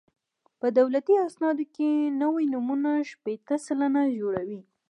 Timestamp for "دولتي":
0.77-1.13